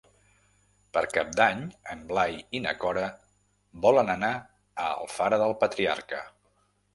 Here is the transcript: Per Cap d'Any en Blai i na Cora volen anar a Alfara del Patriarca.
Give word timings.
Per 0.97 1.01
Cap 1.17 1.27
d'Any 1.39 1.59
en 1.93 2.01
Blai 2.11 2.33
i 2.59 2.61
na 2.63 2.73
Cora 2.85 3.03
volen 3.85 4.11
anar 4.15 4.31
a 4.39 4.89
Alfara 4.95 5.41
del 5.45 5.55
Patriarca. 5.67 6.25